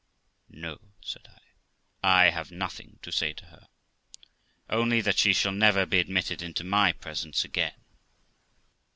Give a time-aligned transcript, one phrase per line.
[0.49, 1.27] 'No', said
[2.01, 3.67] I, 'I have nothing to say to her,
[4.67, 7.79] only that she shall never be admitted into my presence again.'